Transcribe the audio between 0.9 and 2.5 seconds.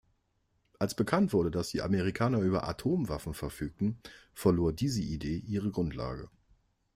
bekannt wurde, dass die Amerikaner